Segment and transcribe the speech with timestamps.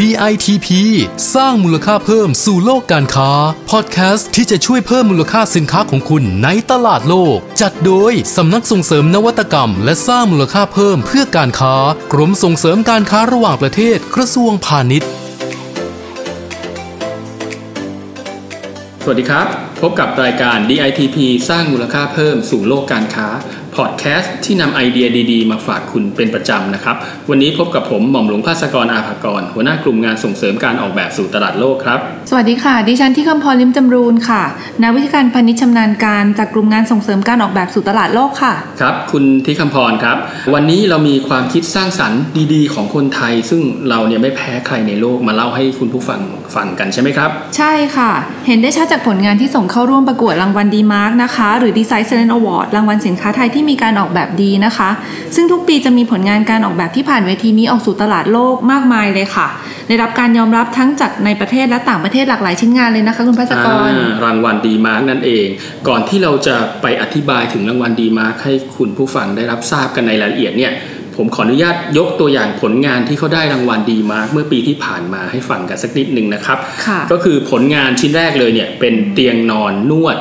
[0.00, 0.68] DITP
[1.34, 3.30] สร้างมูลค่าเพิ่มสู่โลกการค้า
[3.70, 11.74] พอดแคสต์ที่จะช่วยเพิ่มมูลค่าสินค้าของคุณในตลาดโลก จัดโดยสำนักส่งเสริมนวัตกรรม และสร้างมูลค่าเพิ่มเพื่อการค้า
[12.12, 15.10] กรมส่งเสริมการค้าระหว่างประเทศกระทรวงพาณิชย์
[19.02, 19.46] สวัสดีครับ
[19.82, 21.16] พบกับรายการ DITP
[21.48, 23.28] สร้างมูลค่าเพิ่มสู่โลกการค้า
[23.76, 26.96] พอดแคสต์ที่นำไอเดียดีๆ มาฝากคุณเป็นประจำนะครับ
[27.30, 31.98] วันนี้พบกับผมหม่อมหลวงภาสกรอาภากร หัวหน้ากลุ่มงานส่งเสริมการออกแบบสู่ตลาดโลกครับ
[32.30, 34.42] สวัสดีค่ะ ดิฉันที่คำพรลิมจำรูนค่ะ
[34.82, 40.16] นักวิชาการพาณิชย์ชำนาญการจากกลุ่มงานส่งเสริมการออกแบบสู่ตลาดโลกค่ะ ครับ คุณที่คำพรครับ
[40.54, 42.20] วันนี้เรามีความคิดสร้างสรรค์
[42.54, 46.20] ดีๆ ของคนไทย ซึ่งเราเนี่ยไม่แพ้ใครในโลกมาเล่าให้คุณผู้ฟัง
[46.54, 48.10] ฟังกันใช่ไหมครับ ใช่ค่ะ
[48.46, 54.90] เห็นได้ชัดจากผลงานที่ส่งเข้าร่วมประกวดรางวัลดีมาร์กนะคะ หรือ Design Excellence Award รางวัลสินค้าไทยที่มีการออกแบบดีนะคะ
[55.34, 59.46] ซึ่งทุกปีจะมีผลงานการออกแบบที่ผ่านเวทีนี้ออกสู่ตลาดโลกมากมายเลยค่ะ
[59.88, 65.46] ได้รับการยอมรับทั้งจากในประเทศและต่างประเทศหลากหลายชิ้นงานเลยนะคะ คุณพัสกรอ่ารางวัล DEmark นั่นเอง
[65.88, 70.72] ก่อนที่เราจะไปอธิบายถึงรางวัล DEmark ให้คุณผู้ฟังได้รับทราบกันในรายละเอียดเนี่ย
[71.16, 80.16] ผมขออนุญาตยกตัวอย่างผลงานที่เขาได้รางวัล DEmark เมื่อปีที่ผ่านมาให้ฟังกันสักนิดหนึ่งนะครับค่ะก็คือผลงานชิ้นแรกเลยเนี่ยเป็นเตียงนอนนวด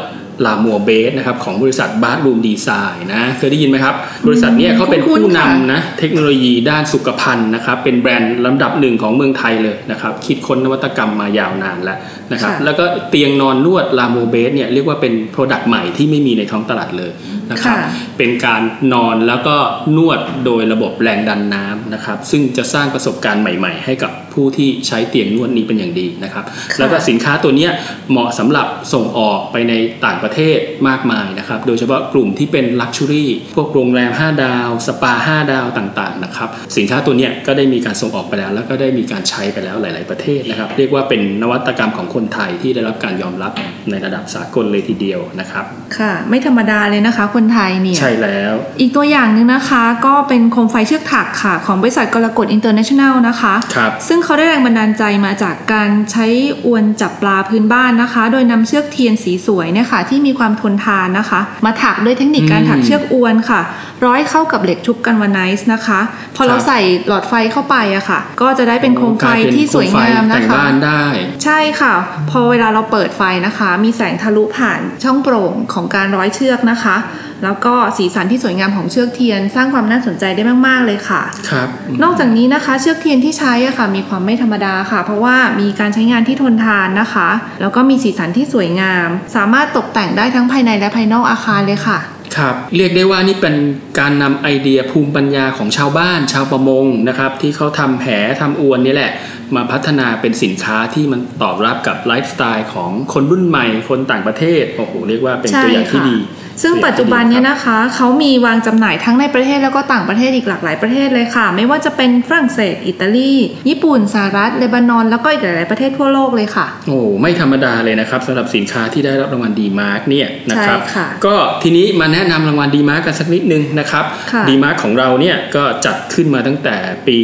[0.46, 3.96] ลามัวเบสนะครับของบริษัท Bathroom Design นะเคยได้ยินไหมครับ
[4.28, 11.98] บริษัทเนี้ยเขาเป็นคุ้นๆผู้นำค่ะนะเทคโนโลยีด้านสุขภัณฑ์นะครับ เป็นแบรนด์ลำดับหนึ่งของเมืองไทยเลยนะครับ คิดค้นนวัตกรรมมายาวนานแล้ว
[12.32, 17.12] นะครับค่ะแล้วก็เตียงนอนนวดลาโมเบสเนี่ยเรียกว่าเป็น product ใหม่ที่ไม่มีในท้องตลาดเลย
[17.52, 18.62] นะครับค่ะเป็นการ
[18.94, 19.56] นอนแล้วก็
[19.98, 27.72] นวดโดยระบบแรงดันน้ำนะครับซึ่งจะสร้างประสบการณ์ใหม่ ๆ ให้กับผู้ที่ใช้เตียงนวดนี้เป็นอย่างดีนะครับค่ะแล้วก็สินค้าตัวเนี้ย
[28.12, 29.74] เหมาะสำหรับส่งออกไปใน
[30.06, 43.52] ต่างประเทศมากมายนะครับ โดยเฉพาะกลุ่มที่เป็น luxury พวกโรงแรม 5 ดาว สปา 5 ดาวต่างๆนะครับ สินค้าตัวเนี้ยก็ได้มีการส่งออกไปแล้ว แล้วก็ได้มีการใช้ไปแล้วหลาย ๆประเทศนะครับ เรียกว่าเป็นนวัตกรรมของคนไทยที่ได้รับการยอมรับ
[43.90, 45.66] ในระดับสากลเลยทีเดียวนะครับ
[45.98, 56.26] ค่ะ ไม่ธรรมดาเลยนะคะ คนไทยเนี่ย ใช่แล้ว อีกตัวอย่างหนึ่งนะคะ ก็เป็นโคมไฟเชือกถักค่ะ ของบริษัทกรกฎอินเตอร์เนชั่นแนลนะคะครับซึ่งเขาได้แรงบันดาลใจมาจากการใช้
[56.66, 63.62] อวนจับปลาพื้นบ้านนะคะ โดยนำเชือกเทียนสีสวยเนี่ยค่ะที่มีความทนทานนะคะ มาถักด้วยเทคนิคการถักเชือกอวนค่ะ
[64.06, 66.00] ร้อยเข้ากับเหล็กชุบ galvanize นะคะ
[66.36, 71.04] พอเราครับใส่หลอดไฟเข้าไปอะค่ะ ก็จะได้เป็นโคมไฟที่สวยงามแต่นะงคะบ้านได้
[71.44, 71.94] ใช่ค่ะ
[72.30, 76.96] พอเวลาเราเปิดไฟนะคะ มีแสงทะลุผ่านช่องโปร่งของการร้อยเชือกนะคะ
[77.44, 81.68] แล้วก็สีสันที่สวยงามของเชือกเทียน สร้างความน่าสนใจได้มาก ๆ เลยค่ะครับ
[82.04, 87.30] นอกจากนี้นะคะเชือกเทียนที่ใช้อะค่ะมีความไม่ธรรมดาค่ะ เพราะว่ามีการใช้งานที่ทนทานนะคะ
[87.62, 92.00] แล้วก็มีสีสันที่สวยงาม สามารถตกแต่งได้ทั้งภายในและภายนอกอาคารเลยค่ะ
[92.38, 93.56] ครับเรียกได้ว่านี่เป็น
[94.00, 98.08] การนำไอเดียภูมิปัญญาของชาวบ้านชาวประมงนะครับ ที่เขาทำแห
[98.42, 99.12] ทำอวนนี่แหละ
[99.56, 106.18] มาพัฒนาเป็นสินค้าที่มันตอบรับกับไลฟ์สไตล์ของคนรุ่นใหม่คนต่างประเทศโอ้โหเรียกว่าเป็นตัวอย่างที่ดี
[106.62, 113.34] ซึ่งปัจจุบันเนี่ยตัวอย่างที่ดีนะคะเขามีวางจำหน่ายทั้งในประเทศแล้วก็ต่างประเทศอีกหลากหลายประเทศเลยค่ะ ไม่ว่าจะเป็นฝรั่งเศส อิตาลี
[113.70, 126.76] ญี่ปุ่นสหรัฐเลบานอนแล้วก็อีกหลายๆประเทศทั่วโลกเลยค่ะ โอ้ไม่ธรรมดาเลยนะครับสำหรับสินค้าที่ได้รับรางวัล DEmark เนี่ยนะครับใช่ค่ะก็ทีนี้มาแนะนำรางวัล DEmark กันสักนิดนึงนะครับค่ะ DEmark ของเราเนี่ยก็จัดขึ้นมาตั้งแต่
[127.08, 127.18] ปี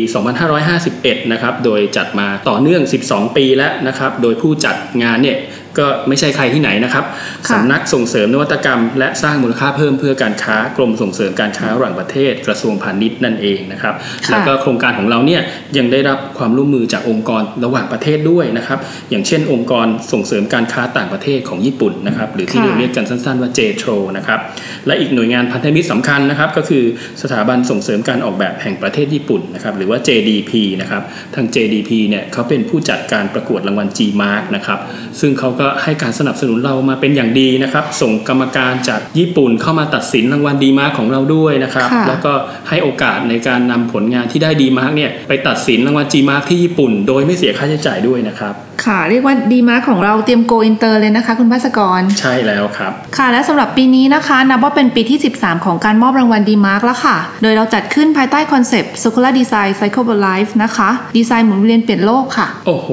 [0.64, 5.38] 2551 นะครับโดยจัดมาต่อเนื่อง 12 ปีแล้วนะครับโดยผู้จัดงานเนี่ย
[5.80, 7.06] ก็ไม่ใช่ใครที่ไหนนะครับ
[7.48, 13.94] ค่ะสำนักส่งเสริมนวัตกรรม และสร้างมูลค่าเพิ่มเพื่อการค้ากรมส่งเสริมการค้าระหว่างประเทศกระทรวงพาณิชย์นั่นเองนะครับ
[14.26, 15.42] ค่ะแล้วก็โครงการของเราเนี่ย
[15.78, 18.80] ยังได้รับความร่วมมือจากองค์กรระหว่างประเทศด้วยนะครับ
[19.10, 24.40] อย่างเช่น องค์กรส่งเสริมการค้าต่างประเทศของญี่ปุ่นนะครับหรือที่ค่ะเราเรียกกันสั้นๆว่า JTRO นะครับ
[24.88, 26.84] และอีกหน่วยงานพันธมิตรสำคัญนะครับก็คือ
[27.22, 30.52] สถาบันส่งเสริมการออกแบบแห่งประเทศญี่ปุ่นนะครับหรือว่า JDP
[30.82, 31.04] นะครับ
[31.36, 34.80] ทาง JDP เนี่ยเขาเป็นผู้จัดการประกวดรางวัล G-Mark นะครับ
[35.20, 42.34] ซึ่งเขาก็ให้การสนับสนุนเรามาเป็นอย่างดีนะครับ ส่งกรรมการจากญี่ปุ่นเข้ามาตัดสินรางวัลดีมาร์กของเราด้วยนะครับค่ะแล้วก็
[42.70, 48.56] ให้โอกาสในการนำผลงานที่ได้ DEmark เนี่ยไปตัดสินรางวัล G-Mark ที่ญี่ปุ่น โดยไม่เสียค่าใช้จ่ายด้วยนะครับ
[48.86, 57.18] ค่ะ เรียกว่า DEmark ของเราเตรียม go inter เลยนะคะ คุณพัสกร ใช่แล้วครับ ค่ะและสำหรับปีนี้นะคะ นับว่าเป็นปีที่ 13 ของการมอบรางวัล DEmark แล้วค่ะ
[57.42, 62.90] โดยเราจัดขึ้นภายใต้คอนเซปต์ Circular Design Cycle of Life นะคะดีไซน์หมุนเวียนเปลี่ยนโลกค่ะ โอ้โห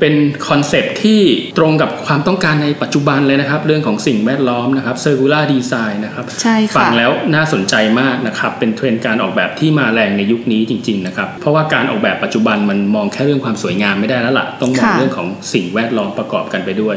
[0.00, 0.14] เป็น
[0.48, 1.20] คอนเซปต์ที่
[1.58, 16.96] ตรงกับความต้องการในปัจจุบันเลยนะครับ เรื่องของสิ่งแวดล้อมนะครับ circular design นะครับใช่ค่ะฟังแล้วน่าสนใจมากนะครับเป็นเทรนด์การออกแบบที่มาแรงในยุคนี้จริงๆนะครับเพราะว่าการออกแบบปัจจุบันมันมองแค่เรื่องความสวยงามไม่ได้แล้วล่ะต้องมองค่ะเรื่องของสิ่งแวดล้อมประกอบกันไปด้วย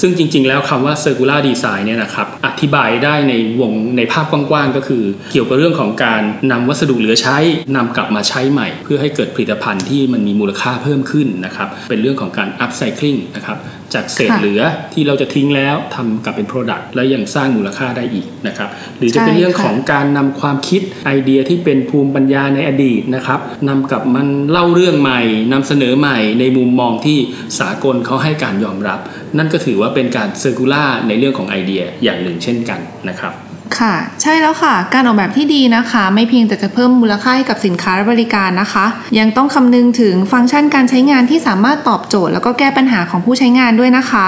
[0.00, 6.22] ซึ่งจริง ๆ แล้วคำว่า circular design เนี่ยนะครับอธิบายได้ในวงในภาพกว้างๆ ก็คือ เกี่ยวกับเรื่องของการ
[6.52, 7.38] นำวัสดุเหลือใช้
[7.76, 13.58] นำกลับมาใช้ใหม่ เพื่อให้เกิดผลิตภัณฑ์ที่มันมีมูลค่าเพิ่มขึ้นนะครับเป็นเรื่องของการ upcycling นะครับ
[13.94, 14.62] จากเศษค่ะเหลือ
[14.92, 18.68] ที่เราจะทิ้งแล้วทำกลับเป็น Product แล้วยังสร้างมูลค่าได้อีกนะครับ
[18.98, 25.20] หรือจะเป็นใช่เรื่องของค่ะการนำความคิดไอเดียที่เป็นภูมิปัญญาในอดีตนะครับนำกลับมันเล่าเรื่องใหม่
[25.52, 27.18] นำเสนอใหม่ในมุมมองที่
[27.60, 29.00] สากลเขาให้การยอมรับ
[29.38, 32.80] นั่นก็ถือว่าเป็นการเซอร์คูล่าในเรื่องของไอเดียอย่างหนึ่งเช่นกัน
[33.10, 33.34] นะครับ
[33.80, 38.86] ค่ะ ใช่แล้วค่ะ การออกแบบที่ดีนะคะ ไม่เพียงแต่จะเพิ่มมูลค่าให้กับสินค้าและบริการนะคะ
[39.18, 44.26] ยังต้องคำนึงถึงฟังก์ชันการใช้งานที่สามารถตอบโจทย์ แล้วก็แก้ปัญหาของผู้ใช้งานด้วยนะคะ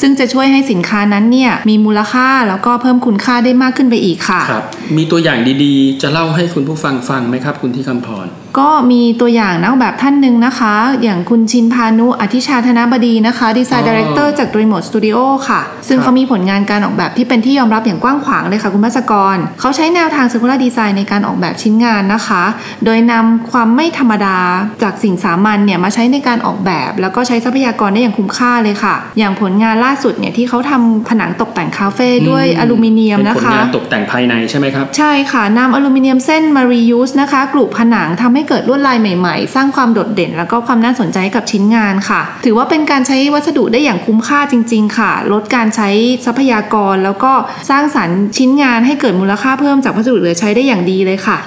[0.00, 4.64] ซึ่งจะช่วยให้สินค้านั้นเนี่ยมีมูลค่าแล้วก็เพิ่มคุณค่าได้มากขึ้นไปอีกค่ะครับ
[4.96, 8.26] มีตัวอย่างดีๆ จะเล่าให้คุณผู้ฟังฟังไหมครับ คุณที่คำพร
[8.58, 15.18] ก็มีตัวอย่างนักออกแบบท่านหนึ่งนะคะ อย่างคุณชินพานุอธิชาธนบดีนะคะ Design Director จาก Remote Studio
[15.48, 22.42] ค่ะ ซึ่งครับเขามีผลงานการออกแบบที่เป็นที่ยอมรับอย่างกว้างขวางเลยค่ะคุณพัศกร เขาใช้แนวทาง Circular Design ในการออกแบบชิ้นงานนะคะ
[22.84, 24.38] โดยนำความไม่ธรรมดา
[24.82, 45.88] จากสิ่งสามัญเนี่ยมาใช้ในการออกแบบ แล้วก็ใช้ทรัพยากรได้อย่างคุ้มค่าเลยค่ะ อย่างผลงานล่าสุดเนี่ยที่เขาทำผนังตกแต่งคาเฟ่ด้วยอลูมิเนียมนะคะ เป็นผลงานตกแต่งภายในใช่ไหมครับ ใช่ค่ะนำอลูมิเนียมเส้นมา reuse นะคะกลุ่ผนังทำให้เกิดลวดลายใหม่ๆ สร้างความโดดเด่น แล้วก็ความน่าสนใจให้กับชิ้นงานค่ะ ถือว่าเป็นการใช้วัสดุได้อย่างคุ้มค่าจริง ๆ ค่ะ ลดการใช้
[46.26, 47.32] ทรัพยากร แล้วก็
[47.70, 51.38] สร้างสรรค์ชิ้นงานให้เกิดมูลค่าเพิ่มจากวัสดุเหลือใช้ได้อย่างดีเลยค่ะ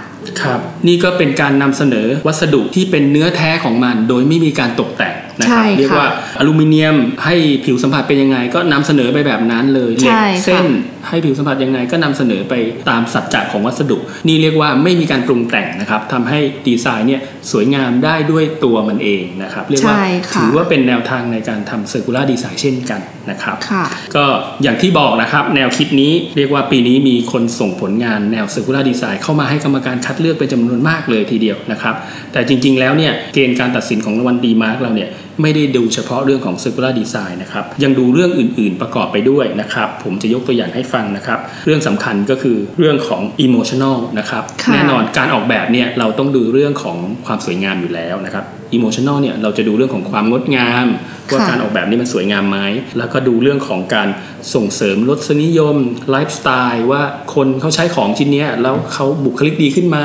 [0.42, 6.08] ครับนี่ก็เป็นการนำเสนอวัสดุที่เป็นเนื้อแท้ของมัน โดยไม่มีการตกแต่ง นะครับใช่ค่ะเรียกว่า
[6.40, 6.96] อลูมิเนียม
[7.26, 10.66] ให้ผิวสัมผัสเป็นยังไง ก็นำเสนอไปแบบนั้นเลย ใช่ค่ะ เหล็กเส้น
[11.08, 12.54] ให้ผิวสัมผัสยังไงก็นำเสนอไป
[12.90, 13.98] ตามสัจจะของวัสดุ
[14.28, 17.22] นี่เรียกว่าไม่มีการปรุงแต่งนะครับทำให้ดีไซน์เนี่ย
[17.52, 23.02] สวยงามได้ด้วยตัวมันเองนะครับเรียกว่าใช่ค่ะถือว่าเป็นแนวทางในการทำ Circular Design เช่นกัน
[23.32, 23.84] นะครับค่ะ
[24.16, 24.26] ก็
[24.64, 31.96] อย่างที่บอกนะครับแนวคิดนี้เรียกว่าปีนี้มีคนส่งผลงานแนว Circular Design เข้ามาให้กรรมการคัดเลือกเป็นจำนวนมากเลยทีเดียวนะครับ
[32.34, 35.10] แต่จริงๆแล้วเนี่ยเกณฑ์การตัดสินของรางวัล DEmark เราเนี่ย
[35.42, 50.88] ไม่ได้ดูเฉพาะเรื่องของ Circular Design นะครับ ยังดูเรื่องอื่น ๆ ประกอบไปด้วยนะครับ ผมจะยกตัวอย่างให้ฟังนะครับ เรื่องสำคัญก็คือเรื่องของ emotional นะครับค่ะแน่นอนการออกแบบเนี่ยเราต้องดูเรื่องของความสวยงามอยู่แล้วนะครับ emotional เนี่ยเราจะดูเรื่องของความงดงาม
[51.31, 52.60] ว่าค่ะการออกแบบนี้มันสวยงามไหม
[52.98, 54.07] แล้วก็ดูเรื่องของการ
[54.54, 55.75] ส่งเสริมรสนิยม
[56.12, 57.01] ไลฟ์สไตล์ว่า
[57.36, 60.00] คนเขาใช้ของชิ้นเนี้ยแล้วเขาบุคลิกดีขึ้นไหม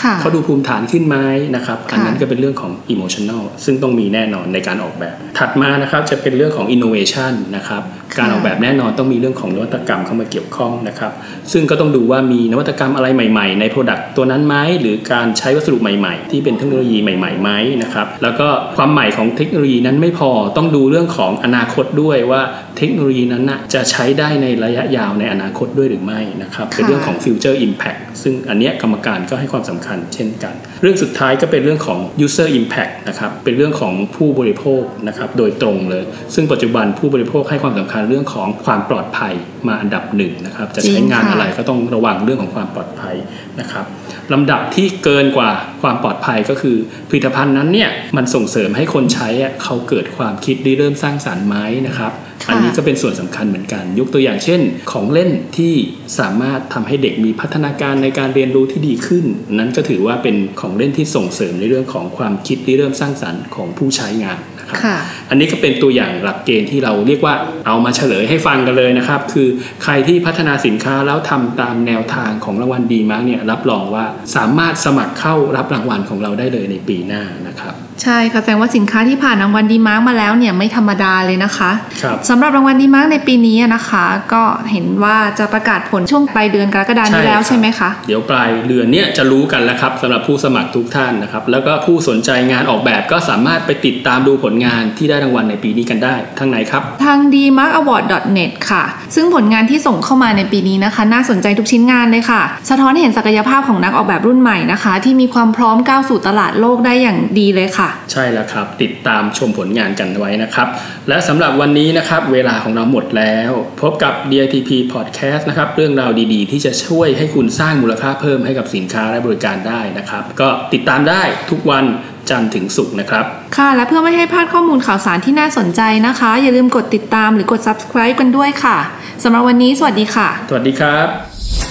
[0.00, 1.16] ค่ะเขาดูภูมิฐานขึ้นไหม
[1.56, 11.12] นะครับค่ะอันนั้นก็เป็นเรื่องของ emotional ซึ่งต้องมีแน่นอนในการออกแบบ ถัดมานะครับจะเป็นเรื่องของ innovation นะครับค่ะการออกแบบแน่นอนต้องมีเรื่องของนวัตกรรมเข้ามาเกี่ยวข้องนะครับ
[11.52, 17.50] ซึ่งก็ต้องดูว่ามีนวัตกรรมอะไรใหม่ๆ ใน Product ตัวนั้นไหมหรือการใช้วัสดุใหม่ๆ ที่เป็นเทคโนโลยีใหม่ๆไหม
[17.82, 22.42] นะครับแล้วก็ความใหม่ของเทคโนโลยีนั้นไม่พอต้องดูเรื่องของอนาคตด้วยว่า
[22.78, 36.04] เทคโนโลยีนั้นนะจะใช้ได้ในระยะยาวในอนาคตด้วยหรือไม่นะครับเป็นเรื่องของ future impact ซึ่งอันเนี้ยกรรมการก็ให้ความสำคัญเช่นกัน เรื่องสุดท้ายก็เป็นเรื่องของ user impact นะครับเป็นเรื่องของผู้บริโภคนะครับโดยตรงเลย
[36.34, 39.34] ซึ่งปัจจุบันผู้บริโภคให้ความสำคัญเรื่องของความปลอดภัย
[39.68, 43.14] มาอันดับหนึ่งนะครับจะใช้งานจริงค่ะอะไรก็ต้องระวังเรื่องของความปลอดภัย
[43.60, 43.84] นะครับ
[44.32, 45.50] ลำดับที่เกินกว่า
[45.82, 46.76] ความปลอดภัยก็คือ
[47.08, 51.56] ผลิตภัณฑ์นั้นเนี่ยมันส่งเสริมให้คนใช้อะเขาเกิดความคิดริเริ่มสร้างสารรค์ไหม
[51.86, 54.60] นะครับค่ะ อันนี้ก็เป็นส่วนสำคัญเหมือนกัน ยกตัวอย่างเช่น
[54.92, 55.72] ของเล่นที่
[56.18, 59.24] สามารถทำให้เด็กมีพัฒนาการในการเรียนรู้ที่ดีขึ้น
[59.54, 64.96] นั้นก็ถือว่าเป็นของเล่นที่ส่งเสริมในเรื่องของความคิดริเริ่มสร้างสรรค์ของผู้ใช้งานนะครับค่ะ
[65.30, 67.34] อันนี้ก็เป็นตัวอย่างหลักเกณฑ์ที่เราเรียกว่า
[67.66, 69.48] เอามาเฉลยให้ฟังกันเลยนะครับ คือ
[69.82, 74.04] ใครที่พัฒนาสินค้าแล้วทำตามแนวทางของรางวัล DEmark เนี่ยรับรองว่า
[74.36, 81.70] สามารถสมัครเข้ารับรางวัลของเราได้เลยในปีหน้านะครับใช่ค่ะแสดงว่าสินค้าที่ผ่านรางวัล DEmark มาแล้วเนี่ยไม่ธรรมดาเลยนะคะ
[82.02, 110.68] ครับสำหรับรางวัล DEmark ในปีนี้นะคะ ก็เห็นว่าจะประกาศผลช่วงปลายเดือนกรกฎาคมนี้แล้วใช่ไหมคะเดี๋ยวปลายเดือนเนี้ยจะรู้กันแล้วครับสำหรับผู้สมัครทุกท่านนะครับ แล้วก็ผู้สนใจงานออกแบบก็สามารถไปติดตามดูผลงานที่ได้รางวัลในปีนี้กันได้ทางไหนครับ ทาง dmarkaward.net ค่ะ ซึ่งผลงานที่ส่งเข้ามาในปีนี้นะคะ น่าสนใจทุกชิ้นงานเลยค่ะ สะท้อนให้เห็นศักยภาพของนักออกแบบรุ่นใหม่นะคะ ที่มีความพร้อมก้าวสู่ตลาดโลกได้อย่างดีเลยค่ะ ใช่แล้วครับ ติดตามชมผลงานกันไว้นะครับ
[111.08, 121.84] และสำหรับวันนี้นะครับ เวลาของเราหมดแล้ว พบกับ DITP Podcast นะครับ เรื่องราวดีๆ ที่จะช่วยให้คุณสร้างมูลค่าเพิ่มให้กับสินค้าและบริการได้นะครับ ก็ติดตามได้ทุกวัน
[122.30, 123.24] จันทร์ถึงศุกร์นะครับ
[123.56, 128.78] ค่ะ และเพื่อไม่ให้พลาดข้อมูลข่าวสารที่น่าสนใจนะคะ อย่าลืมกดติดตามหรือกด subscribe กันด้วยค่ะ
[129.22, 131.35] สำหรับวันนี้ สวัสดีค่ะ สวัสดีครับ